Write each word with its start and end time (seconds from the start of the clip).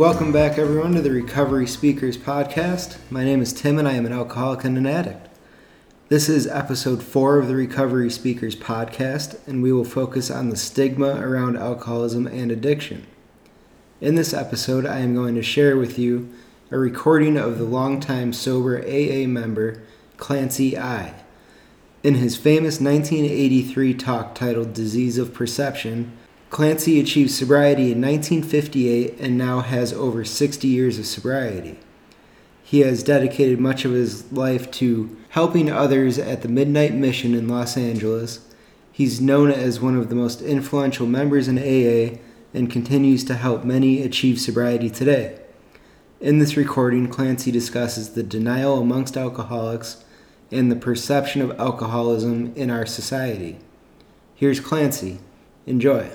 Welcome 0.00 0.32
back, 0.32 0.56
everyone, 0.56 0.94
to 0.94 1.02
the 1.02 1.10
Recovery 1.10 1.66
Speakers 1.66 2.16
Podcast. 2.16 2.96
My 3.10 3.22
name 3.22 3.42
is 3.42 3.52
Tim, 3.52 3.78
and 3.78 3.86
I 3.86 3.92
am 3.92 4.06
an 4.06 4.14
alcoholic 4.14 4.64
and 4.64 4.78
an 4.78 4.86
addict. 4.86 5.28
This 6.08 6.26
is 6.26 6.46
episode 6.46 7.02
four 7.02 7.38
of 7.38 7.48
the 7.48 7.54
Recovery 7.54 8.08
Speakers 8.08 8.56
Podcast, 8.56 9.46
and 9.46 9.62
we 9.62 9.70
will 9.70 9.84
focus 9.84 10.30
on 10.30 10.48
the 10.48 10.56
stigma 10.56 11.20
around 11.20 11.58
alcoholism 11.58 12.26
and 12.26 12.50
addiction. 12.50 13.06
In 14.00 14.14
this 14.14 14.32
episode, 14.32 14.86
I 14.86 15.00
am 15.00 15.14
going 15.14 15.34
to 15.34 15.42
share 15.42 15.76
with 15.76 15.98
you 15.98 16.32
a 16.70 16.78
recording 16.78 17.36
of 17.36 17.58
the 17.58 17.64
longtime 17.64 18.32
sober 18.32 18.78
AA 18.78 19.26
member 19.26 19.82
Clancy 20.16 20.78
I. 20.78 21.12
In 22.02 22.14
his 22.14 22.38
famous 22.38 22.80
1983 22.80 23.92
talk 23.92 24.34
titled 24.34 24.72
Disease 24.72 25.18
of 25.18 25.34
Perception, 25.34 26.16
Clancy 26.50 26.98
achieved 26.98 27.30
sobriety 27.30 27.92
in 27.92 28.02
1958 28.02 29.20
and 29.20 29.38
now 29.38 29.60
has 29.60 29.92
over 29.92 30.24
60 30.24 30.66
years 30.66 30.98
of 30.98 31.06
sobriety. 31.06 31.78
He 32.64 32.80
has 32.80 33.04
dedicated 33.04 33.60
much 33.60 33.84
of 33.84 33.92
his 33.92 34.30
life 34.32 34.68
to 34.72 35.16
helping 35.30 35.70
others 35.70 36.18
at 36.18 36.42
the 36.42 36.48
Midnight 36.48 36.92
Mission 36.92 37.34
in 37.34 37.46
Los 37.48 37.76
Angeles. 37.76 38.48
He's 38.90 39.20
known 39.20 39.52
as 39.52 39.80
one 39.80 39.96
of 39.96 40.08
the 40.08 40.16
most 40.16 40.42
influential 40.42 41.06
members 41.06 41.46
in 41.46 41.56
AA 41.56 42.18
and 42.52 42.70
continues 42.70 43.22
to 43.24 43.34
help 43.34 43.64
many 43.64 44.02
achieve 44.02 44.40
sobriety 44.40 44.90
today. 44.90 45.38
In 46.20 46.40
this 46.40 46.56
recording, 46.56 47.06
Clancy 47.06 47.52
discusses 47.52 48.10
the 48.10 48.24
denial 48.24 48.80
amongst 48.80 49.16
alcoholics 49.16 50.04
and 50.50 50.70
the 50.70 50.76
perception 50.76 51.42
of 51.42 51.58
alcoholism 51.60 52.52
in 52.56 52.70
our 52.70 52.86
society. 52.86 53.58
Here's 54.34 54.58
Clancy. 54.58 55.20
Enjoy. 55.64 56.10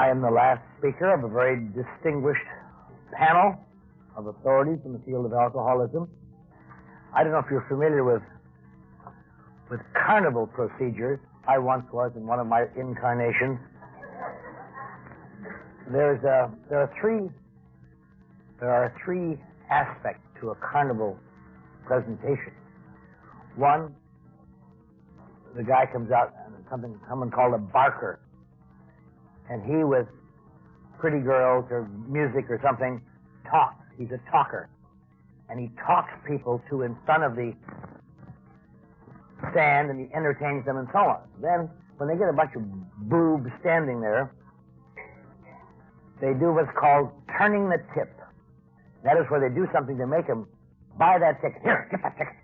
I 0.00 0.08
am 0.08 0.22
the 0.22 0.30
last 0.30 0.62
speaker 0.78 1.12
of 1.12 1.24
a 1.24 1.28
very 1.28 1.60
distinguished 1.76 2.48
panel 3.12 3.60
of 4.16 4.28
authorities 4.28 4.78
in 4.86 4.94
the 4.94 4.98
field 5.00 5.26
of 5.26 5.34
alcoholism. 5.34 6.08
I 7.14 7.22
don't 7.22 7.32
know 7.32 7.38
if 7.38 7.50
you're 7.50 7.66
familiar 7.68 8.02
with 8.02 8.22
with 9.70 9.80
carnival 9.92 10.46
procedures. 10.46 11.18
I 11.46 11.58
once 11.58 11.84
was 11.92 12.12
in 12.16 12.26
one 12.26 12.40
of 12.40 12.46
my 12.46 12.64
incarnations. 12.78 13.58
There's 15.92 16.24
a, 16.24 16.50
there 16.70 16.80
are 16.80 16.90
three 16.98 17.28
there 18.58 18.72
are 18.72 18.94
three 19.04 19.38
aspects 19.68 20.24
to 20.40 20.52
a 20.52 20.54
carnival 20.54 21.18
presentation. 21.84 22.54
One, 23.54 23.94
the 25.54 25.62
guy 25.62 25.84
comes 25.92 26.10
out 26.10 26.32
and 26.46 26.54
something 26.70 26.98
someone 27.06 27.30
called 27.30 27.52
a 27.52 27.58
barker 27.58 28.18
and 29.50 29.62
he 29.66 29.84
with 29.84 30.06
pretty 30.98 31.18
girls 31.18 31.66
or 31.70 31.90
music 32.08 32.48
or 32.48 32.60
something 32.62 33.02
talks. 33.50 33.84
He's 33.98 34.08
a 34.12 34.30
talker. 34.30 34.70
And 35.50 35.58
he 35.58 35.68
talks 35.84 36.12
people 36.26 36.62
to 36.70 36.82
in 36.82 36.96
front 37.04 37.24
of 37.24 37.34
the 37.34 37.52
stand 39.50 39.90
and 39.90 39.98
he 39.98 40.14
entertains 40.14 40.64
them 40.64 40.76
and 40.76 40.88
so 40.92 41.00
on. 41.00 41.20
Then, 41.42 41.68
when 41.98 42.08
they 42.08 42.16
get 42.16 42.28
a 42.28 42.32
bunch 42.32 42.54
of 42.54 42.62
boobs 43.10 43.50
standing 43.60 44.00
there, 44.00 44.32
they 46.20 46.32
do 46.38 46.52
what's 46.52 46.70
called 46.78 47.10
turning 47.36 47.68
the 47.68 47.82
tip. 47.92 48.14
That 49.02 49.16
is 49.16 49.24
where 49.28 49.40
they 49.40 49.52
do 49.52 49.66
something 49.72 49.98
to 49.98 50.06
make 50.06 50.26
them 50.26 50.46
buy 50.98 51.18
that 51.18 51.40
ticket. 51.42 51.60
Here, 51.62 51.88
get 51.90 52.02
that 52.02 52.16
ticket. 52.16 52.34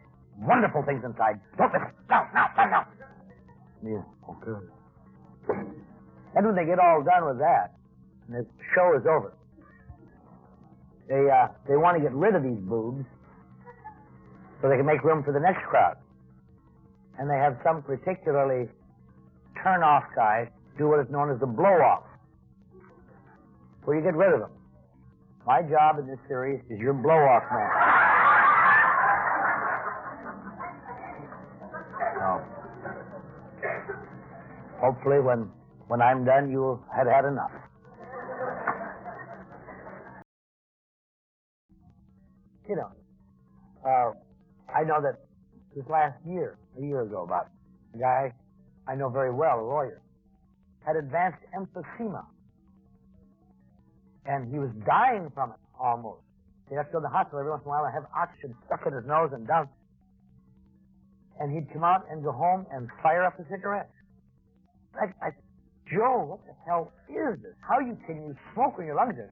Wonderful 0.40 0.82
things 0.82 1.04
inside. 1.04 1.40
Don't 1.56 1.72
miss 1.72 1.82
it. 1.82 1.94
No, 2.10 2.26
no, 2.34 2.44
no, 2.56 2.64
no. 2.68 2.80
Yeah, 3.84 4.02
okay. 4.28 4.75
And 6.34 6.46
when 6.46 6.54
they 6.54 6.64
get 6.64 6.78
all 6.78 7.02
done 7.02 7.26
with 7.26 7.38
that, 7.38 7.74
and 8.28 8.44
the 8.44 8.46
show 8.74 8.96
is 8.98 9.06
over, 9.06 9.32
they 11.08 11.30
uh, 11.30 11.48
they 11.68 11.76
want 11.76 11.96
to 11.96 12.02
get 12.02 12.12
rid 12.12 12.34
of 12.34 12.42
these 12.42 12.58
boobs 12.58 13.04
so 14.60 14.68
they 14.68 14.76
can 14.76 14.86
make 14.86 15.04
room 15.04 15.22
for 15.22 15.32
the 15.32 15.40
next 15.40 15.64
crowd. 15.68 15.96
And 17.18 17.30
they 17.30 17.36
have 17.36 17.56
some 17.64 17.82
particularly 17.82 18.68
turn 19.62 19.82
off 19.82 20.04
guy 20.14 20.50
do 20.76 20.88
what 20.88 21.00
is 21.00 21.06
known 21.10 21.30
as 21.30 21.40
the 21.40 21.46
blow 21.46 21.80
off, 21.80 22.04
where 23.84 23.96
you 23.96 24.02
get 24.02 24.14
rid 24.14 24.34
of 24.34 24.40
them. 24.40 24.50
My 25.46 25.62
job 25.62 25.98
in 25.98 26.06
this 26.06 26.18
series 26.28 26.60
is 26.68 26.78
your 26.78 26.92
blow 26.92 27.14
off 27.14 27.44
man. 27.50 27.70
Hopefully, 34.82 35.20
when 35.20 35.48
when 35.88 36.02
I'm 36.02 36.24
done, 36.24 36.50
you'll 36.50 36.82
have 36.94 37.06
had 37.06 37.24
enough. 37.24 37.50
You 42.68 42.76
know, 42.76 42.90
uh, 43.86 44.12
I 44.74 44.82
know 44.82 45.00
that 45.00 45.20
this 45.74 45.84
last 45.88 46.16
year, 46.26 46.58
a 46.76 46.82
year 46.82 47.02
ago 47.02 47.22
about, 47.22 47.48
a 47.94 47.98
guy 47.98 48.32
I 48.88 48.94
know 48.96 49.08
very 49.08 49.32
well, 49.32 49.60
a 49.60 49.66
lawyer, 49.66 50.02
had 50.84 50.96
advanced 50.96 51.38
emphysema. 51.56 52.24
And 54.24 54.50
he 54.50 54.58
was 54.58 54.70
dying 54.84 55.30
from 55.34 55.50
it 55.50 55.60
almost. 55.78 56.22
He'd 56.68 56.76
have 56.76 56.86
to 56.86 56.92
go 56.94 56.98
to 56.98 57.02
the 57.02 57.08
hospital 57.08 57.38
every 57.38 57.50
once 57.50 57.62
in 57.62 57.68
a 57.68 57.70
while 57.70 57.84
and 57.84 57.94
have 57.94 58.06
oxygen 58.10 58.54
stuck 58.66 58.84
in 58.86 58.92
his 58.92 59.06
nose 59.06 59.30
and 59.32 59.46
down. 59.46 59.68
And 61.38 61.54
he'd 61.54 61.72
come 61.72 61.84
out 61.84 62.06
and 62.10 62.24
go 62.24 62.32
home 62.32 62.66
and 62.72 62.88
fire 63.02 63.24
up 63.24 63.38
a 63.38 63.44
cigarette. 63.48 63.90
I, 64.98 65.12
I 65.22 65.30
Joe, 65.86 66.26
what 66.26 66.42
the 66.46 66.54
hell 66.66 66.90
is 67.06 67.38
this? 67.42 67.54
How 67.62 67.78
you 67.78 67.96
can 68.06 68.16
you 68.16 68.36
smoke 68.54 68.78
when 68.78 68.86
your 68.86 68.96
lungs 68.96 69.14
are? 69.18 69.30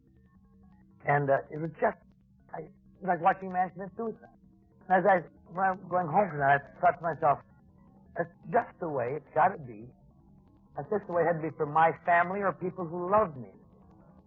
And 1.06 1.28
uh, 1.28 1.42
it 1.50 1.58
was 1.58 1.70
just, 1.80 1.98
I, 2.54 2.70
like 3.02 3.20
watching 3.20 3.52
man 3.52 3.70
commit 3.74 3.90
suicide. 3.96 4.30
And 4.88 4.98
as 4.98 5.04
I 5.04 5.26
was 5.50 5.78
going 5.90 6.06
home 6.06 6.30
tonight, 6.30 6.62
I 6.62 6.80
thought 6.80 6.98
to 6.98 7.02
myself, 7.02 7.38
that's 8.16 8.30
just 8.52 8.70
the 8.78 8.88
way 8.88 9.18
it's 9.18 9.34
got 9.34 9.48
to 9.48 9.58
be. 9.58 9.90
That's 10.76 10.88
just 10.90 11.06
the 11.06 11.12
way 11.12 11.22
it 11.22 11.26
had 11.26 11.42
to 11.42 11.50
be 11.50 11.54
for 11.56 11.66
my 11.66 11.90
family 12.06 12.40
or 12.40 12.52
people 12.52 12.86
who 12.86 13.10
loved 13.10 13.36
me, 13.36 13.50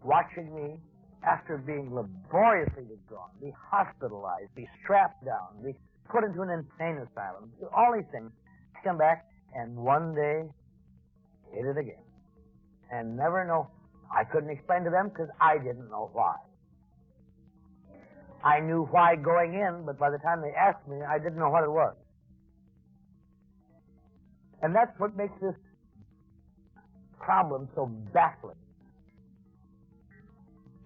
watching 0.04 0.54
me 0.54 0.80
after 1.24 1.58
being 1.58 1.96
laboriously 1.96 2.84
withdrawn, 2.84 3.32
be 3.40 3.52
hospitalized, 3.56 4.54
be 4.56 4.68
strapped 4.84 5.24
down, 5.24 5.64
be 5.64 5.74
put 6.12 6.24
into 6.24 6.42
an 6.42 6.52
insane 6.52 7.00
asylum, 7.00 7.52
all 7.76 7.96
these 7.96 8.08
things, 8.12 8.32
come 8.84 8.98
back 8.98 9.26
and 9.56 9.76
one 9.76 10.14
day 10.14 10.44
hit 11.52 11.66
it 11.66 11.78
again 11.78 12.07
and 12.92 13.18
never 13.18 13.46
know. 13.46 13.70
I 14.14 14.24
couldn't 14.24 14.50
explain 14.50 14.84
to 14.84 14.90
them 14.90 15.10
because 15.10 15.30
I 15.42 15.58
didn't 15.58 15.90
know 15.90 16.10
why. 16.14 16.36
I 18.44 18.60
knew 18.60 18.88
why 18.92 19.16
going 19.16 19.56
in, 19.56 19.84
but 19.86 20.00
by 20.00 20.10
the 20.10 20.20
time 20.20 20.42
they 20.42 20.54
asked 20.54 20.88
me, 20.88 20.98
I 21.02 21.18
didn't 21.18 21.38
know 21.38 21.50
what 21.50 21.64
it 21.64 21.72
was. 21.72 21.96
And 24.62 24.74
that's 24.74 24.98
what 25.00 25.16
makes 25.16 25.34
this 25.42 25.56
problem 27.20 27.68
so 27.76 27.88
baffling. 28.14 28.56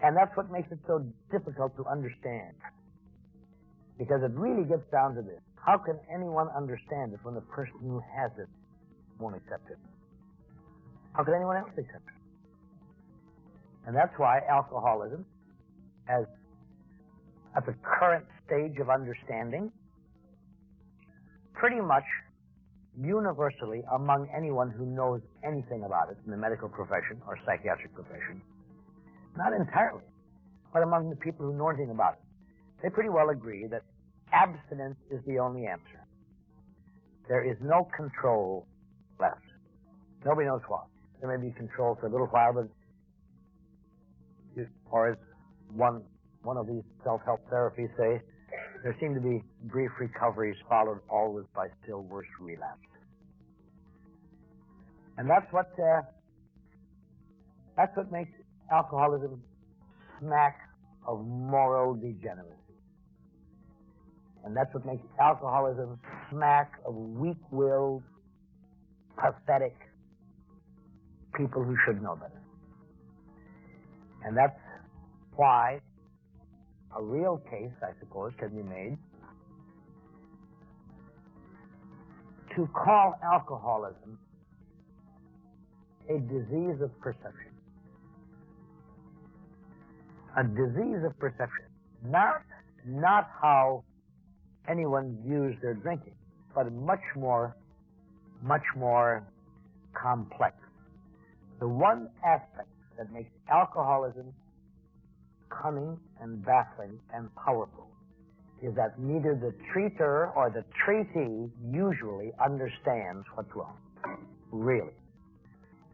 And 0.02 0.16
that's 0.16 0.36
what 0.36 0.50
makes 0.50 0.70
it 0.72 0.78
so 0.86 1.06
difficult 1.30 1.76
to 1.76 1.84
understand. 1.86 2.56
Because 3.98 4.22
it 4.24 4.32
really 4.34 4.64
gets 4.64 4.82
down 4.90 5.14
to 5.14 5.22
this. 5.22 5.38
How 5.54 5.78
can 5.78 6.00
anyone 6.12 6.48
understand 6.56 7.12
it 7.12 7.20
when 7.22 7.34
the 7.34 7.40
person 7.42 7.74
who 7.80 8.02
has 8.16 8.32
it 8.36 8.48
won't 9.20 9.36
accept 9.36 9.70
it? 9.70 9.78
How 11.14 11.24
could 11.24 11.34
anyone 11.34 11.56
else 11.56 11.70
accept 11.76 12.08
it? 12.08 12.22
And 13.86 13.96
that's 13.96 14.12
why 14.16 14.40
alcoholism, 14.48 15.26
as 16.08 16.24
at 17.56 17.66
the 17.66 17.74
current 17.82 18.24
stage 18.46 18.78
of 18.80 18.88
understanding, 18.88 19.70
pretty 21.54 21.80
much 21.80 22.04
universally 22.98 23.82
among 23.94 24.28
anyone 24.34 24.70
who 24.70 24.86
knows 24.86 25.20
anything 25.44 25.84
about 25.84 26.10
it 26.10 26.16
in 26.24 26.30
the 26.30 26.36
medical 26.36 26.68
profession 26.68 27.20
or 27.26 27.38
psychiatric 27.44 27.94
profession, 27.94 28.40
not 29.36 29.52
entirely, 29.52 30.04
but 30.72 30.82
among 30.82 31.10
the 31.10 31.16
people 31.16 31.46
who 31.46 31.56
know 31.56 31.68
anything 31.68 31.90
about 31.90 32.14
it, 32.14 32.20
they 32.82 32.90
pretty 32.90 33.08
well 33.08 33.30
agree 33.30 33.66
that 33.66 33.82
abstinence 34.32 34.96
is 35.10 35.20
the 35.26 35.38
only 35.38 35.66
answer. 35.66 36.04
There 37.28 37.48
is 37.48 37.56
no 37.62 37.88
control 37.96 38.66
left. 39.20 39.40
Nobody 40.24 40.46
knows 40.46 40.62
what. 40.68 40.86
There 41.22 41.38
may 41.38 41.46
be 41.46 41.54
control 41.54 41.96
for 42.00 42.08
a 42.08 42.10
little 42.10 42.26
while, 42.26 42.52
but 42.52 42.66
or 44.90 45.12
as 45.12 45.16
one 45.72 46.02
one 46.42 46.56
of 46.56 46.66
these 46.66 46.82
self-help 47.04 47.48
therapies 47.48 47.96
say, 47.96 48.20
there 48.82 48.96
seem 48.98 49.14
to 49.14 49.20
be 49.20 49.40
brief 49.70 49.90
recoveries 50.00 50.56
followed 50.68 50.98
always 51.08 51.46
by 51.54 51.68
still 51.84 52.02
worse 52.02 52.26
relapse. 52.40 52.80
And 55.16 55.30
that's 55.30 55.46
what 55.52 55.70
uh, 55.78 56.02
that's 57.76 57.96
what 57.96 58.10
makes 58.10 58.32
alcoholism 58.72 59.40
smack 60.18 60.58
of 61.06 61.24
moral 61.24 61.94
degeneracy. 61.94 62.56
And 64.44 64.56
that's 64.56 64.74
what 64.74 64.84
makes 64.84 65.04
alcoholism 65.20 66.00
smack 66.30 66.72
of 66.84 66.96
weak-willed, 66.96 68.02
pathetic, 69.16 69.76
people 71.36 71.62
who 71.62 71.76
should 71.86 72.02
know 72.02 72.16
better. 72.16 72.40
And 74.24 74.36
that's 74.36 74.58
why 75.34 75.80
a 76.96 77.02
real 77.02 77.42
case, 77.50 77.72
I 77.82 77.98
suppose, 78.00 78.32
can 78.38 78.50
be 78.50 78.62
made 78.62 78.98
to 82.56 82.68
call 82.74 83.14
alcoholism 83.24 84.18
a 86.08 86.18
disease 86.18 86.80
of 86.82 86.90
perception. 87.00 87.52
A 90.36 90.44
disease 90.44 91.04
of 91.06 91.18
perception. 91.18 91.66
Not, 92.04 92.42
not 92.86 93.28
how 93.40 93.84
anyone 94.68 95.18
views 95.26 95.56
their 95.62 95.74
drinking, 95.74 96.14
but 96.54 96.72
much 96.72 97.02
more, 97.16 97.56
much 98.42 98.64
more 98.76 99.26
complex. 99.94 100.56
The 101.62 101.68
one 101.68 102.08
aspect 102.26 102.66
that 102.98 103.12
makes 103.12 103.30
alcoholism 103.48 104.34
cunning 105.48 105.96
and 106.20 106.44
baffling 106.44 106.98
and 107.14 107.32
powerful 107.36 107.86
is 108.60 108.74
that 108.74 108.98
neither 108.98 109.36
the 109.36 109.54
treater 109.70 110.34
or 110.34 110.50
the 110.50 110.64
treatee 110.84 111.52
usually 111.72 112.32
understands 112.44 113.24
what's 113.36 113.54
wrong. 113.54 113.76
Really. 114.50 114.90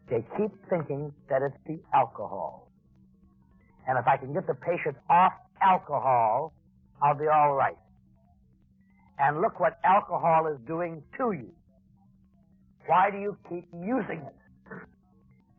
They 0.09 0.25
keep 0.39 0.49
thinking 0.71 1.13
that 1.29 1.43
it's 1.43 1.57
the 1.67 1.79
alcohol. 1.93 2.71
And 3.87 3.95
if 3.99 4.07
I 4.07 4.17
can 4.17 4.33
get 4.33 4.47
the 4.47 4.55
patient 4.55 4.97
off 5.07 5.33
alcohol, 5.61 6.51
I'll 6.99 7.13
be 7.13 7.27
all 7.27 7.53
right. 7.53 7.77
And 9.19 9.39
look 9.39 9.59
what 9.59 9.77
alcohol 9.83 10.47
is 10.47 10.57
doing 10.65 11.03
to 11.19 11.31
you. 11.31 11.53
Why 12.87 13.11
do 13.11 13.19
you 13.19 13.37
keep 13.47 13.67
using 13.71 14.23
it? 14.25 14.38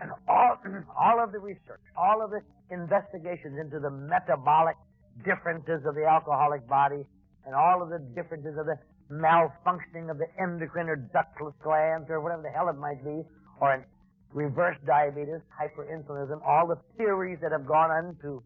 And 0.00 0.10
all, 0.28 0.56
all 0.98 1.22
of 1.22 1.32
the 1.32 1.38
research, 1.38 1.80
all 1.96 2.22
of 2.24 2.30
the 2.30 2.40
investigations 2.70 3.58
into 3.60 3.80
the 3.80 3.90
metabolic 3.90 4.76
differences 5.24 5.84
of 5.84 5.94
the 5.94 6.06
alcoholic 6.06 6.66
body 6.66 7.04
and 7.44 7.54
all 7.54 7.82
of 7.82 7.90
the 7.90 7.98
differences 8.14 8.56
of 8.58 8.66
the 8.66 8.76
malfunctioning 9.12 10.10
of 10.10 10.18
the 10.18 10.26
endocrine 10.40 10.88
or 10.88 10.96
ductless 10.96 11.54
glands 11.62 12.06
or 12.08 12.20
whatever 12.20 12.42
the 12.42 12.50
hell 12.50 12.68
it 12.68 12.78
might 12.78 13.02
be, 13.04 13.22
or 13.60 13.74
in 13.74 13.84
reverse 14.32 14.76
diabetes, 14.86 15.40
hyperinsulinism, 15.50 16.40
all 16.46 16.66
the 16.66 16.78
theories 16.96 17.38
that 17.42 17.52
have 17.52 17.66
gone 17.66 17.90
on 17.90 18.16
to 18.22 18.42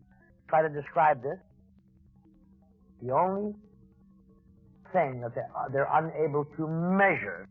try 0.49 0.63
to 0.63 0.69
describe 0.69 1.23
this. 1.23 1.39
The 3.03 3.13
only 3.13 3.55
thing 4.93 5.21
that 5.21 5.35
they're, 5.35 5.51
uh, 5.55 5.69
they're 5.71 5.91
unable 5.93 6.47
to 6.57 6.67
measure 6.67 7.49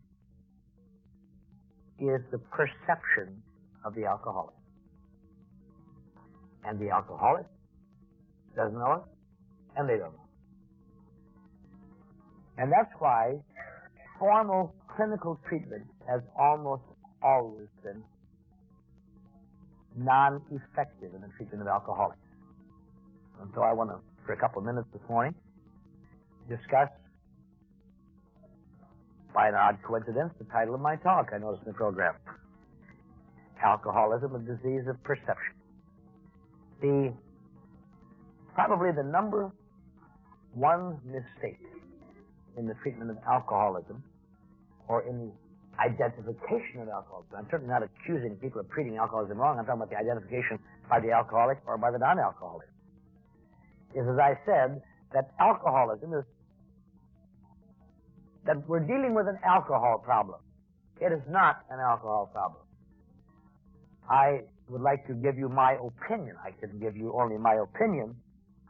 is 2.00 2.22
the 2.32 2.40
perception 2.40 3.44
of 3.86 3.96
the 3.96 4.06
alcoholic. 4.06 4.56
And 6.66 6.80
the 6.80 6.90
alcoholic 6.90 7.46
doesn't 8.56 8.78
know 8.78 8.94
it, 8.94 9.80
and 9.80 9.90
they 9.90 9.98
don't 9.98 10.14
know. 10.14 10.28
And 12.58 12.72
that's 12.72 12.92
why 13.00 13.36
formal 14.20 14.74
clinical 14.96 15.40
treatment 15.48 15.84
has 16.08 16.22
almost 16.38 16.84
always 17.22 17.68
been 17.84 18.04
non-effective 19.98 21.14
in 21.14 21.22
the 21.22 21.30
treatment 21.38 21.62
of 21.62 21.68
alcoholics. 21.68 22.20
And 23.42 23.50
so 23.56 23.62
I 23.62 23.74
want 23.74 23.90
to, 23.90 23.98
for 24.26 24.34
a 24.34 24.38
couple 24.38 24.60
of 24.60 24.66
minutes 24.66 24.88
this 24.94 25.02
morning, 25.10 25.34
discuss, 26.48 26.90
by 29.34 29.48
an 29.48 29.56
odd 29.56 29.80
coincidence, 29.84 30.32
the 30.38 30.46
title 30.46 30.76
of 30.76 30.82
my 30.82 30.96
talk 30.98 31.30
I 31.34 31.40
noticed 31.40 31.64
in 31.66 31.72
the 31.72 31.78
program. 31.78 32.14
Alcoholism, 33.64 34.36
a 34.36 34.40
disease 34.40 34.88
of 34.88 35.02
perception. 35.04 35.56
The 36.82 37.14
probably 38.54 38.92
the 38.92 39.04
number 39.04 39.52
one 40.54 41.00
mistake 41.06 41.60
in 42.58 42.68
the 42.68 42.76
treatment 42.84 43.10
of 43.10 43.18
alcoholism 43.28 44.04
or 44.88 45.02
in 45.08 45.18
the 45.18 45.32
identification 45.82 46.82
of 46.82 46.90
alcoholism. 46.90 47.34
I'm 47.38 47.48
certainly 47.50 47.72
not 47.72 47.82
accusing 47.82 48.36
people 48.36 48.62
of 48.62 48.70
treating 48.70 48.98
alcoholism 48.98 49.38
wrong. 49.38 49.58
I'm 49.58 49.66
talking 49.66 49.82
about 49.82 49.90
the 49.90 49.98
identification 49.98 50.60
by 50.90 51.00
the 51.00 51.12
alcoholic 51.12 51.58
or 51.66 51.78
by 51.78 51.90
the 51.90 51.98
non-alcoholic. 51.98 52.68
Is, 53.96 54.06
as 54.06 54.20
I 54.20 54.38
said, 54.46 54.82
that 55.14 55.32
alcoholism 55.40 56.14
is 56.14 56.26
that 58.46 58.68
we're 58.68 58.82
dealing 58.82 59.14
with 59.14 59.28
an 59.28 59.40
alcohol 59.46 60.02
problem. 60.04 60.40
It 61.00 61.12
is 61.12 61.22
not 61.30 61.64
an 61.70 61.80
alcohol 61.80 62.30
problem. 62.32 62.62
I 64.10 64.42
would 64.70 64.82
like 64.82 65.06
to 65.08 65.14
give 65.14 65.38
you 65.38 65.50
my 65.50 65.78
opinion. 65.80 66.36
I 66.44 66.52
can 66.60 66.80
give 66.80 66.96
you 66.96 67.14
only 67.20 67.38
my 67.38 67.56
opinion 67.56 68.16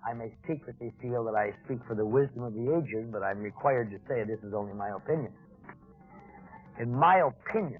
I 0.06 0.14
may 0.14 0.36
secretly 0.48 0.92
feel 1.02 1.24
that 1.24 1.36
I 1.36 1.56
speak 1.64 1.80
for 1.88 1.96
the 1.96 2.06
wisdom 2.06 2.44
of 2.44 2.54
the 2.54 2.76
ages, 2.76 3.08
but 3.12 3.24
I'm 3.24 3.40
required 3.40 3.90
to 3.92 3.98
say 4.08 4.24
this 4.28 4.44
is 4.44 4.54
only 4.54 4.74
my 4.74 4.92
opinion. 4.96 5.32
In 6.80 6.94
my 6.94 7.24
opinion, 7.24 7.80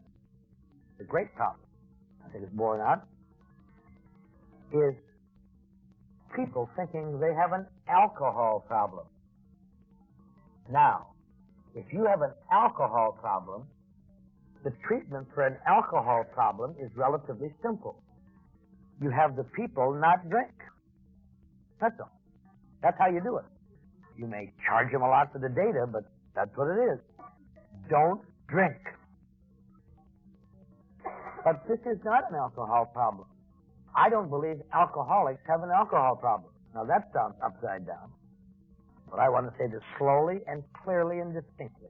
the 0.98 1.04
great 1.04 1.36
problem, 1.36 1.68
I 2.26 2.32
think 2.32 2.46
it's 2.46 2.56
borne 2.56 2.80
out, 2.80 3.04
is 4.72 4.96
people 6.36 6.70
thinking 6.78 7.20
they 7.20 7.34
have 7.36 7.52
an 7.52 7.68
alcohol 7.90 8.64
problem. 8.68 9.06
Now, 10.72 11.08
if 11.76 11.92
you 11.92 12.06
have 12.06 12.22
an 12.22 12.32
alcohol 12.52 13.18
problem, 13.20 13.68
the 14.64 14.72
treatment 14.88 15.28
for 15.34 15.46
an 15.46 15.58
alcohol 15.68 16.24
problem 16.34 16.76
is 16.80 16.90
relatively 16.96 17.54
simple. 17.62 18.02
You 19.02 19.10
have 19.10 19.36
the 19.36 19.44
people 19.44 19.94
not 20.00 20.30
drink. 20.30 20.54
That's 21.82 21.96
all. 22.00 22.12
That's 22.82 22.98
how 23.00 23.08
you 23.10 23.22
do 23.22 23.38
it. 23.38 23.46
You 24.18 24.28
may 24.28 24.54
charge 24.68 24.92
them 24.92 25.02
a 25.02 25.10
lot 25.10 25.32
for 25.34 25.40
the 25.40 25.50
data, 25.50 25.86
but 25.92 26.04
that's 26.36 26.52
what 26.56 26.68
it 26.68 26.80
is. 26.94 27.00
Don't 27.90 28.22
drink. 28.48 28.78
But 31.44 31.68
this 31.68 31.80
is 31.80 32.00
not 32.06 32.30
an 32.30 32.36
alcohol 32.36 32.86
problem. 32.94 33.28
I 33.96 34.10
don't 34.10 34.30
believe 34.30 34.62
alcoholics 34.74 35.42
have 35.48 35.62
an 35.62 35.70
alcohol 35.70 36.16
problem. 36.16 36.52
Now 36.74 36.86
that 36.86 37.12
sounds 37.14 37.36
upside 37.44 37.86
down. 37.86 38.10
But 39.10 39.20
I 39.20 39.30
want 39.30 39.46
to 39.46 39.54
say 39.58 39.68
this 39.68 39.84
slowly 40.00 40.40
and 40.48 40.64
clearly 40.84 41.20
and 41.20 41.34
distinctly. 41.34 41.90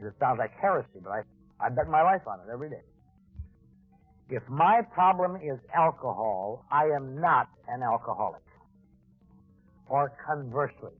It 0.00 0.14
sounds 0.18 0.38
like 0.38 0.52
heresy, 0.60 1.00
but 1.02 1.10
I, 1.10 1.20
I 1.60 1.68
bet 1.68 1.88
my 1.88 2.02
life 2.02 2.22
on 2.26 2.40
it 2.40 2.52
every 2.52 2.70
day. 2.70 2.82
If 4.30 4.42
my 4.48 4.80
problem 4.94 5.36
is 5.36 5.58
alcohol, 5.74 6.64
I 6.70 6.84
am 6.84 7.20
not 7.20 7.48
an 7.68 7.82
alcoholic. 7.82 8.42
Or 9.88 10.12
conversely, 10.24 10.94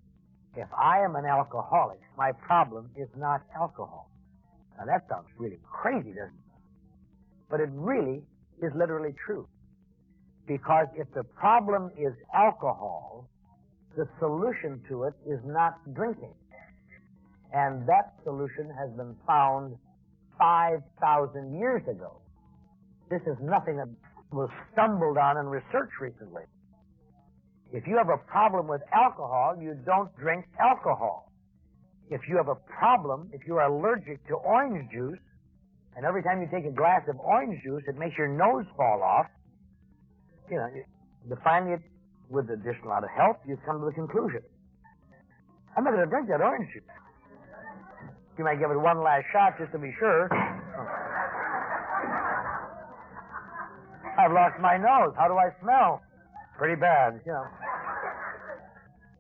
if 0.57 0.69
I 0.77 0.99
am 1.01 1.15
an 1.15 1.25
alcoholic, 1.25 2.01
my 2.19 2.33
problem 2.33 2.91
is 2.97 3.09
not 3.17 3.41
alcohol. 3.55 4.11
Now 4.77 4.85
that 4.87 5.07
sounds 5.09 5.29
really 5.39 5.61
crazy, 5.65 6.11
doesn't 6.11 6.35
it? 6.35 6.51
But 7.49 7.61
it 7.61 7.69
really 7.73 8.23
is 8.61 8.73
literally 8.75 9.15
true. 9.25 9.47
Because 10.47 10.89
if 10.97 11.07
the 11.15 11.23
problem 11.23 11.91
is 11.97 12.13
alcohol, 12.35 13.29
the 13.97 14.09
solution 14.19 14.83
to 14.89 15.05
it 15.05 15.15
is 15.25 15.39
not 15.45 15.79
drinking. 15.95 16.35
And 17.53 17.87
that 17.89 18.15
solution 18.25 18.71
has 18.79 18.91
been 18.97 19.17
found 19.27 19.77
5,000 20.39 21.59
years 21.59 21.83
ago. 21.89 22.21
This 23.11 23.21
is 23.27 23.37
nothing 23.43 23.77
that 23.77 23.89
was 24.33 24.49
stumbled 24.73 25.19
on 25.19 25.37
in 25.37 25.47
research 25.47 25.91
recently. 26.01 26.43
If 27.73 27.87
you 27.87 27.97
have 27.97 28.09
a 28.09 28.19
problem 28.19 28.67
with 28.67 28.83
alcohol, 28.93 29.57
you 29.61 29.75
don't 29.85 30.15
drink 30.17 30.45
alcohol. 30.59 31.31
If 32.11 32.23
you 32.29 32.37
have 32.37 32.49
a 32.49 32.59
problem, 32.67 33.31
if 33.33 33.47
you 33.47 33.57
are 33.57 33.67
allergic 33.67 34.27
to 34.29 34.35
orange 34.35 34.91
juice, 34.91 35.19
and 35.97 36.05
every 36.05 36.23
time 36.23 36.41
you 36.41 36.49
take 36.51 36.67
a 36.67 36.75
glass 36.75 37.03
of 37.09 37.19
orange 37.19 37.63
juice, 37.63 37.83
it 37.87 37.97
makes 37.97 38.17
your 38.19 38.29
nose 38.29 38.65
fall 38.77 39.03
off, 39.03 39.27
you 40.51 40.57
know, 40.57 40.67
you, 40.75 40.85
defining 41.29 41.75
it 41.75 41.81
with 42.29 42.51
additional 42.51 42.91
amount 42.91 43.05
of 43.05 43.11
help, 43.17 43.39
you 43.47 43.57
come 43.67 43.81
to 43.81 43.87
the 43.87 43.93
conclusion. 43.93 44.41
I'm 45.77 45.85
not 45.85 45.93
going 45.93 46.05
to 46.05 46.11
drink 46.11 46.29
that 46.29 46.41
orange 46.41 46.67
juice. 46.73 46.83
You 48.39 48.45
might 48.45 48.59
give 48.59 48.71
it 48.71 48.79
one 48.79 49.03
last 49.03 49.25
shot 49.33 49.59
just 49.59 49.73
to 49.73 49.79
be 49.79 49.95
sure. 49.99 50.29
I've 54.19 54.33
lost 54.33 54.61
my 54.61 54.77
nose. 54.77 55.15
How 55.17 55.29
do 55.29 55.35
I 55.35 55.51
smell? 55.63 56.03
Pretty 56.59 56.79
bad, 56.79 57.21
you 57.25 57.33
know. 57.33 57.47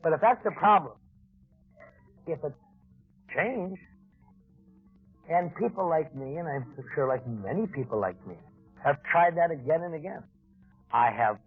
But 0.02 0.12
if 0.12 0.21
that's 0.21 0.43
the 0.45 0.50
problem, 0.52 0.95
if 2.26 2.38
it's 2.45 2.55
change, 3.35 3.79
and 5.31 5.55
people 5.57 5.88
like 5.88 6.14
me, 6.14 6.37
and 6.37 6.49
I'm 6.49 6.67
sure 6.95 7.07
like 7.07 7.26
many 7.26 7.67
people 7.67 8.00
like 8.00 8.17
me, 8.26 8.35
have 8.83 8.97
tried 9.11 9.37
that 9.37 9.50
again 9.50 9.83
and 9.83 9.95
again. 9.95 10.23
I 10.93 11.11
have 11.11 11.38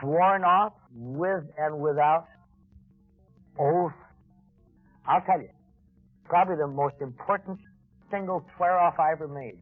sworn 0.00 0.44
off 0.44 0.74
with 0.94 1.44
and 1.58 1.80
without 1.80 2.26
oath. 3.58 3.92
I'll 5.06 5.22
tell 5.22 5.40
you, 5.40 5.48
probably 6.34 6.56
the 6.56 6.66
most 6.66 6.96
important 6.98 7.56
single 8.10 8.44
swear 8.56 8.76
off 8.76 8.98
I 8.98 9.12
ever 9.12 9.28
made. 9.28 9.54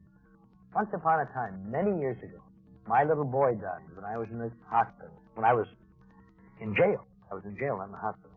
Once 0.74 0.88
upon 0.94 1.20
a 1.20 1.28
time, 1.36 1.60
many 1.68 2.00
years 2.00 2.16
ago, 2.24 2.40
my 2.88 3.04
little 3.04 3.28
boy 3.28 3.52
died 3.60 3.84
when 3.94 4.06
I 4.06 4.16
was 4.16 4.26
in 4.32 4.38
the 4.38 4.50
hospital. 4.64 5.12
when 5.34 5.44
I 5.44 5.52
was 5.52 5.66
in 6.62 6.74
jail. 6.74 7.04
I 7.30 7.34
was 7.34 7.44
in 7.44 7.58
jail 7.58 7.76
not 7.76 7.92
in 7.92 7.92
the 7.92 8.00
hospital. 8.00 8.32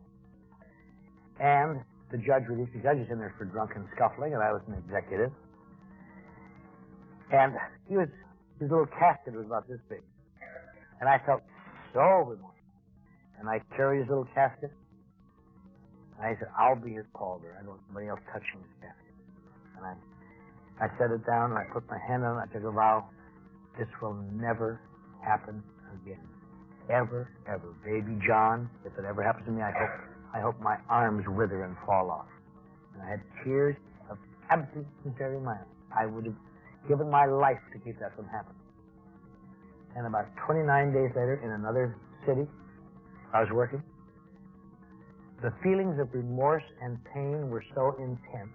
And 1.40 1.80
the 2.12 2.18
judge 2.18 2.44
released 2.52 2.74
the 2.76 2.84
judges 2.84 3.08
in 3.10 3.20
there 3.20 3.34
for 3.38 3.46
drunken 3.46 3.88
scuffling, 3.96 4.34
and 4.34 4.44
I 4.44 4.52
was 4.52 4.62
an 4.68 4.84
executive. 4.84 5.32
And 7.32 7.56
he 7.88 7.96
was, 7.96 8.10
his 8.60 8.70
little 8.70 8.92
casket 9.00 9.32
was 9.34 9.46
about 9.46 9.64
this 9.70 9.80
big. 9.88 10.04
And 11.00 11.08
I 11.08 11.24
felt 11.26 11.40
so 11.94 12.36
remorseful. 12.36 12.52
And 13.40 13.48
I 13.48 13.62
carried 13.78 14.02
his 14.02 14.10
little 14.10 14.28
casket. 14.36 14.76
I 16.22 16.36
said, 16.40 16.48
I'll 16.58 16.80
be 16.80 16.94
his 16.94 17.06
pallbearer. 17.16 17.60
I 17.60 17.64
don't 17.64 17.76
want 17.76 17.82
somebody 17.88 18.08
else 18.08 18.20
touching 18.32 18.60
his 18.64 18.74
casket. 18.80 19.16
And 19.78 19.84
I, 19.86 19.94
I 20.80 20.88
set 20.98 21.12
it 21.12 21.26
down 21.28 21.52
and 21.52 21.60
I 21.60 21.66
put 21.74 21.84
my 21.90 22.00
hand 22.00 22.24
on 22.24 22.40
it. 22.40 22.48
I 22.50 22.54
took 22.54 22.64
a 22.64 22.72
vow. 22.72 23.06
This 23.78 23.88
will 24.02 24.16
never 24.32 24.80
happen 25.22 25.62
again. 26.02 26.24
Ever, 26.90 27.30
ever. 27.48 27.76
Baby 27.84 28.16
John, 28.26 28.70
if 28.86 28.94
it 28.98 29.04
ever 29.04 29.24
happens 29.24 29.46
to 29.48 29.52
me, 29.52 29.62
I 29.62 29.72
hope, 29.72 29.96
I 30.34 30.40
hope 30.40 30.56
my 30.62 30.78
arms 30.90 31.26
wither 31.28 31.66
and 31.66 31.76
fall 31.86 32.10
off. 32.10 32.30
And 32.94 33.04
I 33.04 33.10
had 33.10 33.22
tears 33.44 33.76
of 34.10 34.18
absolute 34.50 34.88
sincerity 35.04 35.38
in 35.38 35.44
my 35.44 35.54
eyes. 35.60 35.72
I 35.92 36.06
would 36.06 36.26
have 36.26 36.40
given 36.88 37.10
my 37.10 37.26
life 37.26 37.60
to 37.74 37.80
keep 37.80 38.00
that 38.00 38.16
from 38.16 38.28
happening. 38.28 38.62
And 39.96 40.08
about 40.08 40.28
29 40.46 40.94
days 40.94 41.12
later, 41.16 41.40
in 41.44 41.52
another 41.52 41.96
city, 42.28 42.48
I 43.34 43.42
was 43.42 43.50
working. 43.52 43.82
The 45.46 45.54
feelings 45.62 46.00
of 46.00 46.12
remorse 46.12 46.64
and 46.82 46.98
pain 47.14 47.52
were 47.52 47.64
so 47.76 47.94
intense 48.00 48.50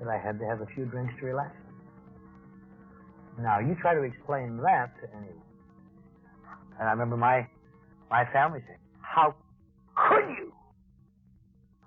that 0.00 0.08
I 0.08 0.16
had 0.16 0.38
to 0.38 0.46
have 0.46 0.62
a 0.62 0.66
few 0.74 0.86
drinks 0.86 1.12
to 1.20 1.26
relax. 1.26 1.54
Now, 3.38 3.58
you 3.58 3.76
try 3.82 3.92
to 3.92 4.00
explain 4.00 4.56
that 4.64 4.96
to 5.02 5.08
anyone. 5.14 5.44
And 6.80 6.88
I 6.88 6.92
remember 6.92 7.18
my, 7.18 7.46
my 8.10 8.24
family 8.32 8.60
saying, 8.66 8.78
How 9.02 9.34
could 10.08 10.24
you? 10.40 10.54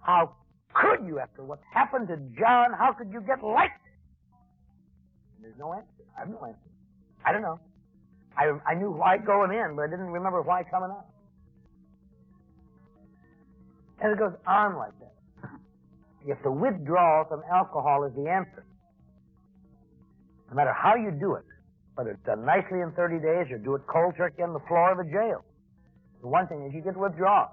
How 0.04 0.36
could 0.76 1.08
you 1.08 1.18
after 1.18 1.42
what 1.42 1.58
happened 1.74 2.08
to 2.10 2.18
John? 2.38 2.70
How 2.78 2.94
could 2.94 3.12
you 3.12 3.20
get 3.20 3.44
like 3.44 3.72
and 5.38 5.44
there's 5.44 5.58
no 5.58 5.74
answer. 5.74 6.06
I 6.16 6.20
have 6.20 6.30
no 6.30 6.46
answer. 6.46 6.70
I 7.26 7.32
don't 7.32 7.42
know. 7.42 7.60
I, 8.38 8.52
I 8.70 8.76
knew 8.76 8.92
why 8.92 9.18
going 9.18 9.58
in, 9.58 9.76
but 9.76 9.86
I 9.86 9.88
didn't 9.88 10.12
remember 10.12 10.44
why 10.44 10.62
coming 10.70 10.92
out. 10.92 11.09
And 14.02 14.14
it 14.14 14.20
goes 14.20 14.34
on 14.48 14.78
like 14.78 14.94
that. 15.00 15.50
If 16.26 16.42
the 16.44 16.52
withdrawal 16.52 17.26
from 17.26 17.42
alcohol 17.52 18.04
is 18.04 18.14
the 18.16 18.30
answer, 18.30 18.66
no 20.50 20.56
matter 20.56 20.74
how 20.74 20.96
you 20.96 21.12
do 21.12 21.36
it, 21.36 21.46
whether 21.96 22.12
it's 22.12 22.26
done 22.26 22.46
nicely 22.46 22.80
in 22.82 22.92
30 22.96 23.20
days 23.20 23.52
or 23.52 23.58
do 23.58 23.76
it 23.76 23.82
cold 23.88 24.16
turkey 24.18 24.42
on 24.42 24.54
the 24.54 24.60
floor 24.68 24.92
of 24.92 25.00
a 25.00 25.04
jail, 25.04 25.44
the 26.22 26.28
one 26.28 26.48
thing 26.48 26.66
is 26.66 26.74
you 26.74 26.82
get 26.82 26.98
withdrawal. 26.98 27.50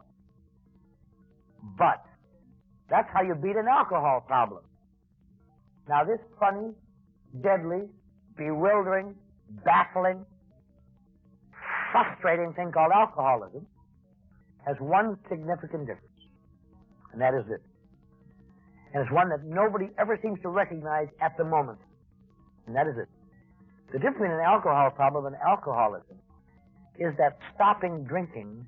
But 1.79 2.05
that's 2.89 3.09
how 3.13 3.23
you 3.23 3.35
beat 3.35 3.57
an 3.57 3.67
alcohol 3.69 4.23
problem. 4.27 4.63
Now 5.89 6.05
this 6.05 6.19
funny, 6.39 6.73
deadly, 7.43 7.89
bewildering, 8.37 9.15
baffling, 9.65 10.25
frustrating 11.93 12.53
thing 12.55 12.73
called 12.73 12.93
alcoholism 12.95 13.67
has 14.67 14.77
one 14.81 15.17
significant 15.29 15.87
difference, 15.87 16.16
and 17.17 17.23
that 17.23 17.33
is 17.33 17.49
it. 17.49 17.63
And 18.93 19.03
it's 19.03 19.11
one 19.11 19.31
that 19.31 19.45
nobody 19.45 19.89
ever 19.99 20.19
seems 20.21 20.39
to 20.43 20.51
recognize 20.51 21.09
at 21.21 21.33
the 21.39 21.45
moment, 21.45 21.79
and 22.67 22.77
that 22.77 22.87
is 22.87 22.95
it. 23.01 23.09
The 23.93 23.99
difference 23.99 24.21
between 24.21 24.33
an 24.33 24.45
alcohol 24.45 24.91
problem 24.91 25.25
and 25.25 25.37
alcoholism 25.41 26.21
is 26.99 27.17
that 27.17 27.39
stopping 27.55 28.05
drinking 28.05 28.67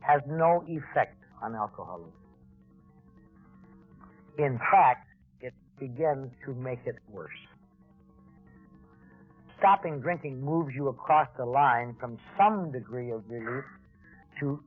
has 0.00 0.22
no 0.26 0.64
effect 0.66 1.16
on 1.42 1.54
alcoholism. 1.54 2.12
In 4.38 4.58
fact, 4.72 5.06
it 5.42 5.52
begins 5.78 6.30
to 6.46 6.54
make 6.54 6.80
it 6.86 6.96
worse 7.10 7.30
stopping 9.60 10.00
drinking 10.00 10.40
moves 10.42 10.74
you 10.74 10.88
across 10.88 11.28
the 11.36 11.44
line 11.44 11.94
from 12.00 12.18
some 12.36 12.72
degree 12.72 13.10
of 13.12 13.22
relief 13.28 13.64
to 14.40 14.58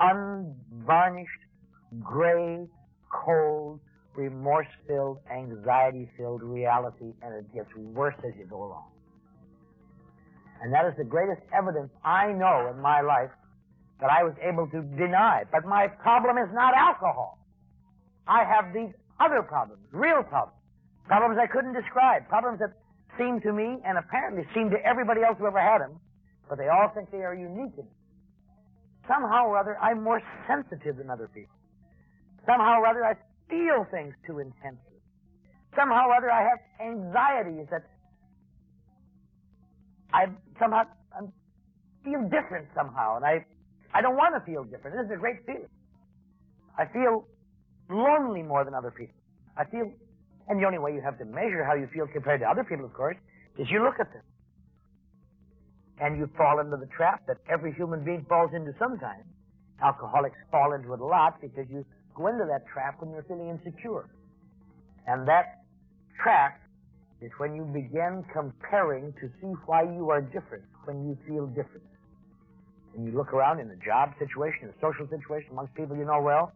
unvarnished, 0.00 1.41
gray, 2.00 2.66
cold, 3.12 3.80
remorse-filled, 4.14 5.18
anxiety-filled 5.30 6.42
reality, 6.42 7.12
and 7.22 7.34
it 7.34 7.52
gets 7.54 7.68
worse 7.76 8.14
as 8.26 8.32
you 8.38 8.46
go 8.46 8.64
along. 8.64 8.88
And 10.62 10.72
that 10.72 10.86
is 10.86 10.94
the 10.96 11.04
greatest 11.04 11.42
evidence 11.52 11.90
I 12.04 12.32
know 12.32 12.70
in 12.70 12.80
my 12.80 13.00
life 13.00 13.30
that 14.00 14.10
I 14.10 14.22
was 14.22 14.34
able 14.42 14.66
to 14.68 14.82
deny. 14.96 15.44
But 15.50 15.64
my 15.64 15.88
problem 15.88 16.38
is 16.38 16.48
not 16.52 16.74
alcohol. 16.74 17.38
I 18.26 18.44
have 18.44 18.72
these 18.72 18.92
other 19.18 19.42
problems, 19.42 19.82
real 19.92 20.22
problems, 20.22 20.58
problems 21.06 21.38
I 21.42 21.46
couldn't 21.46 21.74
describe, 21.74 22.28
problems 22.28 22.60
that 22.60 22.72
seem 23.18 23.40
to 23.40 23.52
me, 23.52 23.78
and 23.84 23.98
apparently 23.98 24.44
seem 24.54 24.70
to 24.70 24.78
everybody 24.84 25.22
else 25.22 25.36
who 25.38 25.46
ever 25.46 25.60
had 25.60 25.80
them, 25.80 25.98
but 26.48 26.58
they 26.58 26.68
all 26.68 26.90
think 26.94 27.10
they 27.10 27.22
are 27.22 27.34
unique. 27.34 27.74
Somehow 29.08 29.46
or 29.46 29.58
other, 29.58 29.76
I'm 29.78 30.02
more 30.02 30.22
sensitive 30.46 30.96
than 30.96 31.10
other 31.10 31.28
people. 31.28 31.54
Somehow 32.46 32.80
or 32.80 32.86
other, 32.86 33.04
I 33.04 33.14
feel 33.48 33.86
things 33.90 34.14
too 34.26 34.38
intensely. 34.38 34.98
Somehow 35.76 36.08
or 36.08 36.14
other, 36.16 36.30
I 36.30 36.42
have 36.42 36.58
anxieties 36.80 37.66
that 37.70 37.84
I 40.12 40.26
somehow 40.58 40.84
I 41.16 41.24
feel 42.04 42.22
different 42.28 42.68
somehow, 42.74 43.16
and 43.16 43.24
I 43.24 43.44
I 43.94 44.02
don't 44.02 44.16
want 44.16 44.34
to 44.34 44.40
feel 44.44 44.64
different. 44.64 44.96
This 44.96 45.06
is 45.06 45.12
a 45.12 45.20
great 45.20 45.44
feeling. 45.46 45.68
I 46.78 46.86
feel 46.86 47.26
lonely 47.88 48.42
more 48.42 48.64
than 48.64 48.74
other 48.74 48.90
people. 48.90 49.16
I 49.56 49.64
feel 49.64 49.90
and 50.48 50.60
the 50.60 50.66
only 50.66 50.78
way 50.78 50.92
you 50.92 51.00
have 51.00 51.18
to 51.18 51.24
measure 51.24 51.64
how 51.64 51.74
you 51.74 51.88
feel 51.94 52.06
compared 52.06 52.40
to 52.40 52.46
other 52.46 52.64
people, 52.64 52.84
of 52.84 52.92
course, 52.92 53.16
is 53.58 53.68
you 53.70 53.82
look 53.82 54.00
at 54.00 54.12
them. 54.12 54.22
And 56.00 56.18
you 56.18 56.28
fall 56.36 56.58
into 56.58 56.76
the 56.76 56.88
trap 56.96 57.22
that 57.28 57.38
every 57.48 57.72
human 57.72 58.04
being 58.04 58.26
falls 58.28 58.50
into 58.54 58.74
sometimes. 58.78 59.24
Alcoholics 59.82 60.36
fall 60.50 60.72
into 60.72 60.92
it 60.94 61.00
a 61.00 61.04
lot 61.04 61.40
because 61.40 61.66
you 61.70 61.84
go 62.14 62.26
into 62.28 62.44
that 62.44 62.66
trap 62.72 63.00
when 63.00 63.10
you're 63.10 63.24
feeling 63.24 63.48
insecure. 63.48 64.08
And 65.06 65.26
that 65.28 65.64
trap 66.22 66.60
is 67.20 67.30
when 67.38 67.54
you 67.54 67.64
begin 67.64 68.24
comparing 68.32 69.12
to 69.20 69.28
see 69.40 69.52
why 69.66 69.82
you 69.82 70.10
are 70.10 70.20
different 70.20 70.64
when 70.84 71.06
you 71.06 71.16
feel 71.26 71.46
different. 71.46 71.86
And 72.94 73.06
you 73.06 73.12
look 73.16 73.32
around 73.32 73.60
in 73.60 73.70
a 73.70 73.76
job 73.76 74.10
situation, 74.18 74.68
a 74.68 74.74
social 74.80 75.08
situation 75.08 75.52
amongst 75.52 75.74
people 75.74 75.96
you 75.96 76.04
know 76.04 76.20
well, 76.20 76.52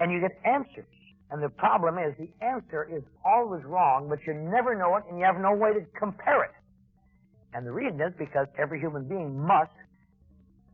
and 0.00 0.10
you 0.10 0.20
get 0.20 0.32
answers 0.44 0.86
and 1.32 1.42
the 1.42 1.48
problem 1.48 1.96
is 1.96 2.12
the 2.18 2.28
answer 2.44 2.84
is 2.84 3.02
always 3.24 3.64
wrong, 3.64 4.06
but 4.06 4.18
you 4.26 4.34
never 4.34 4.76
know 4.76 4.96
it 4.96 5.04
and 5.08 5.18
you 5.18 5.24
have 5.24 5.40
no 5.40 5.54
way 5.54 5.72
to 5.72 5.80
compare 5.98 6.44
it. 6.44 6.52
And 7.54 7.66
the 7.66 7.72
reason 7.72 7.98
is 8.02 8.12
because 8.18 8.46
every 8.58 8.78
human 8.78 9.08
being 9.08 9.40
must, 9.40 9.72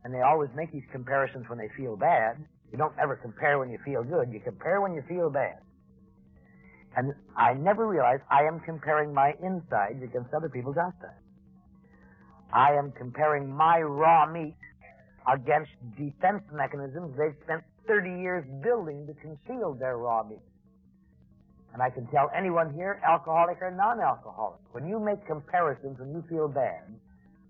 and 0.03 0.13
they 0.13 0.19
always 0.19 0.49
make 0.55 0.73
these 0.73 0.83
comparisons 0.91 1.47
when 1.47 1.57
they 1.57 1.69
feel 1.77 1.95
bad. 1.95 2.43
You 2.71 2.77
don't 2.77 2.93
ever 3.01 3.15
compare 3.15 3.59
when 3.59 3.69
you 3.69 3.79
feel 3.83 4.03
good. 4.03 4.31
You 4.31 4.39
compare 4.39 4.81
when 4.81 4.93
you 4.93 5.03
feel 5.07 5.29
bad. 5.29 5.57
And 6.95 7.13
I 7.37 7.53
never 7.53 7.87
realized 7.87 8.23
I 8.29 8.43
am 8.43 8.59
comparing 8.61 9.13
my 9.13 9.33
insides 9.41 10.01
against 10.03 10.33
other 10.33 10.49
people's 10.49 10.77
outsides. 10.77 11.13
I 12.51 12.73
am 12.73 12.91
comparing 12.91 13.49
my 13.49 13.79
raw 13.79 14.25
meat 14.25 14.55
against 15.31 15.71
defense 15.97 16.43
mechanisms 16.51 17.15
they've 17.17 17.35
spent 17.43 17.63
30 17.87 18.21
years 18.21 18.45
building 18.63 19.05
to 19.07 19.13
conceal 19.21 19.73
their 19.73 19.97
raw 19.97 20.23
meat. 20.23 20.41
And 21.73 21.83
I 21.83 21.89
can 21.91 22.07
tell 22.07 22.31
anyone 22.35 22.73
here, 22.73 22.99
alcoholic 23.05 23.61
or 23.61 23.69
non-alcoholic, 23.69 24.59
when 24.71 24.87
you 24.87 24.99
make 24.99 25.25
comparisons 25.27 25.99
when 25.99 26.11
you 26.11 26.23
feel 26.27 26.47
bad, 26.47 26.81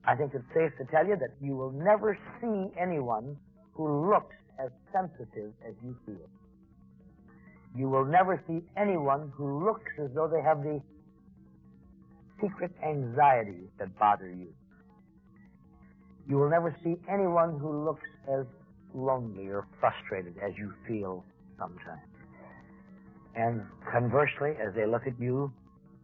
I 0.05 0.15
think 0.15 0.33
it's 0.33 0.43
safe 0.53 0.71
to 0.77 0.85
tell 0.91 1.07
you 1.07 1.15
that 1.15 1.35
you 1.41 1.55
will 1.55 1.71
never 1.71 2.17
see 2.41 2.67
anyone 2.77 3.37
who 3.73 4.09
looks 4.09 4.35
as 4.59 4.69
sensitive 4.91 5.53
as 5.67 5.73
you 5.83 5.95
feel. 6.05 6.27
You 7.75 7.89
will 7.89 8.05
never 8.05 8.41
see 8.47 8.61
anyone 8.75 9.31
who 9.35 9.65
looks 9.65 9.91
as 10.03 10.09
though 10.13 10.27
they 10.27 10.41
have 10.41 10.63
the 10.63 10.81
secret 12.41 12.71
anxieties 12.83 13.69
that 13.77 13.97
bother 13.99 14.29
you. 14.29 14.53
You 16.27 16.37
will 16.37 16.49
never 16.49 16.75
see 16.83 16.95
anyone 17.11 17.59
who 17.59 17.85
looks 17.85 18.07
as 18.27 18.45
lonely 18.93 19.47
or 19.47 19.67
frustrated 19.79 20.35
as 20.43 20.53
you 20.57 20.73
feel 20.87 21.23
sometimes. 21.57 22.01
And 23.35 23.61
conversely, 23.91 24.51
as 24.59 24.73
they 24.75 24.85
look 24.85 25.07
at 25.07 25.19
you, 25.19 25.51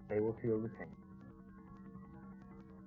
they 0.09 0.19
will 0.19 0.35
feel 0.41 0.59
the 0.59 0.69
same. 0.79 0.95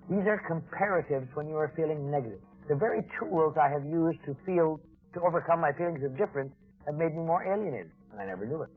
These 0.09 0.25
are 0.25 0.41
comparatives 0.49 1.27
when 1.35 1.47
you 1.47 1.55
are 1.55 1.71
feeling 1.75 2.09
negative. 2.09 2.39
The 2.67 2.75
very 2.75 3.01
tools 3.19 3.55
I 3.61 3.69
have 3.69 3.85
used 3.85 4.19
to 4.25 4.35
feel, 4.45 4.79
to 5.13 5.21
overcome 5.21 5.61
my 5.61 5.71
feelings 5.73 6.03
of 6.03 6.17
difference 6.17 6.51
have 6.85 6.95
made 6.95 7.13
me 7.15 7.23
more 7.23 7.43
alienated, 7.43 7.91
and 8.11 8.21
I 8.21 8.25
never 8.25 8.45
knew 8.45 8.61
it. 8.61 8.69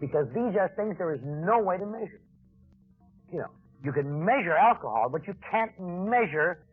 Because 0.00 0.26
these 0.34 0.56
are 0.60 0.70
things 0.76 0.96
there 0.98 1.14
is 1.14 1.20
no 1.24 1.58
way 1.58 1.78
to 1.78 1.86
measure. 1.86 2.20
You 3.32 3.38
know, 3.40 3.50
you 3.82 3.92
can 3.92 4.24
measure 4.24 4.54
alcohol, 4.56 5.08
but 5.10 5.26
you 5.26 5.34
can't 5.50 5.72
measure 5.80 6.64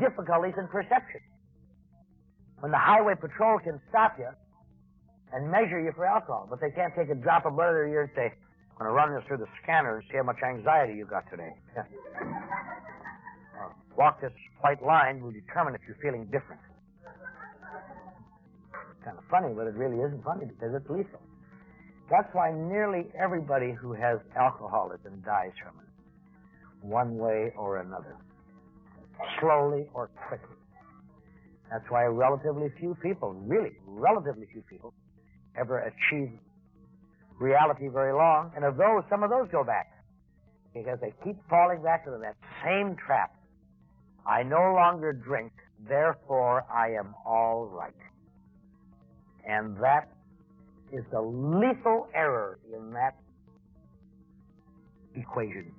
difficulties 0.00 0.54
in 0.58 0.66
perception. 0.68 1.20
When 2.60 2.72
the 2.72 2.78
highway 2.78 3.14
patrol 3.14 3.58
can 3.58 3.80
stop 3.88 4.16
you 4.18 4.28
and 5.32 5.50
measure 5.50 5.80
you 5.80 5.92
for 5.94 6.06
alcohol, 6.06 6.46
but 6.48 6.60
they 6.60 6.70
can't 6.70 6.92
take 6.96 7.10
a 7.10 7.14
drop 7.14 7.46
of 7.46 7.54
blood 7.54 7.68
out 7.68 7.82
of 7.82 7.88
your 7.88 7.88
ear 7.88 8.02
and 8.02 8.10
say, 8.16 8.34
I'm 8.78 8.86
going 8.86 8.90
to 8.90 8.94
run 8.94 9.14
this 9.14 9.24
through 9.26 9.38
the 9.38 9.48
scanner 9.62 9.98
and 9.98 10.04
see 10.10 10.16
how 10.16 10.24
much 10.24 10.42
anxiety 10.42 10.94
you 10.94 11.06
got 11.06 11.24
today. 11.30 11.52
uh, 11.78 11.82
walk 13.96 14.20
this 14.20 14.32
white 14.60 14.82
line 14.82 15.22
will 15.22 15.32
determine 15.32 15.74
if 15.74 15.80
you're 15.86 15.98
feeling 16.02 16.24
different. 16.26 16.60
Kind 19.06 19.18
of 19.18 19.24
funny, 19.30 19.54
but 19.54 19.68
it 19.68 19.74
really 19.78 20.02
isn't 20.02 20.24
funny 20.24 20.46
because 20.46 20.74
it's 20.74 20.90
lethal. 20.90 21.22
That's 22.10 22.26
why 22.32 22.50
nearly 22.50 23.06
everybody 23.14 23.70
who 23.70 23.92
has 23.92 24.18
alcoholism 24.34 25.22
dies 25.24 25.54
from 25.62 25.78
it, 25.78 25.86
one 26.82 27.16
way 27.16 27.52
or 27.56 27.78
another, 27.78 28.16
slowly 29.38 29.86
or 29.94 30.10
quickly. 30.26 30.56
That's 31.70 31.88
why 31.88 32.02
relatively 32.06 32.66
few 32.80 32.96
people, 33.00 33.32
really, 33.46 33.78
relatively 33.86 34.46
few 34.52 34.62
people, 34.62 34.92
ever 35.56 35.78
achieve 35.86 36.30
reality 37.38 37.86
very 37.86 38.12
long. 38.12 38.50
And 38.56 38.64
of 38.64 38.76
those, 38.76 39.04
some 39.08 39.22
of 39.22 39.30
those 39.30 39.46
go 39.52 39.62
back 39.62 39.86
because 40.74 40.98
they 41.00 41.14
keep 41.22 41.36
falling 41.48 41.80
back 41.80 42.02
into 42.06 42.18
that 42.18 42.34
same 42.64 42.96
trap. 42.96 43.30
I 44.26 44.42
no 44.42 44.74
longer 44.74 45.12
drink, 45.12 45.52
therefore 45.88 46.64
I 46.72 46.90
am 46.98 47.14
all 47.24 47.66
right. 47.66 47.94
And 49.46 49.76
that 49.78 50.08
is 50.92 51.04
the 51.10 51.20
lethal 51.20 52.08
error 52.14 52.58
in 52.74 52.92
that 52.92 53.16
equation. 55.14 55.72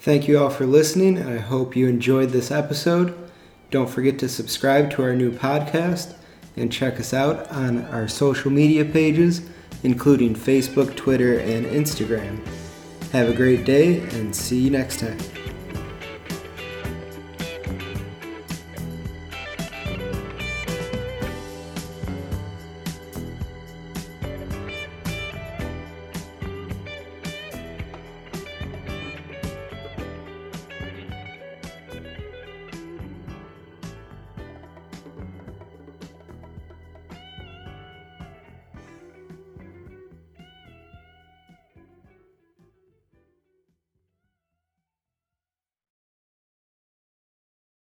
Thank 0.00 0.26
you 0.26 0.38
all 0.38 0.50
for 0.50 0.66
listening, 0.66 1.16
and 1.16 1.30
I 1.30 1.38
hope 1.38 1.76
you 1.76 1.88
enjoyed 1.88 2.30
this 2.30 2.50
episode. 2.50 3.16
Don't 3.70 3.88
forget 3.88 4.18
to 4.18 4.28
subscribe 4.28 4.90
to 4.92 5.02
our 5.02 5.14
new 5.14 5.30
podcast 5.30 6.16
and 6.56 6.72
check 6.72 6.98
us 6.98 7.14
out 7.14 7.48
on 7.50 7.84
our 7.86 8.08
social 8.08 8.50
media 8.50 8.84
pages, 8.84 9.42
including 9.84 10.34
Facebook, 10.34 10.96
Twitter, 10.96 11.38
and 11.38 11.64
Instagram. 11.66 12.44
Have 13.12 13.28
a 13.28 13.34
great 13.34 13.64
day 13.64 14.00
and 14.00 14.34
see 14.34 14.58
you 14.58 14.70
next 14.70 14.98
time. 15.00 15.41